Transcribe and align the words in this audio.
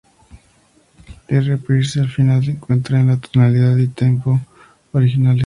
El 1.27 1.45
"reprise" 1.45 2.05
final 2.07 2.43
se 2.43 2.49
encuentra 2.49 2.99
en 2.99 3.09
la 3.09 3.17
tonalidad 3.17 3.77
y 3.77 3.85
"tempo" 3.89 4.39
originales. 4.93 5.39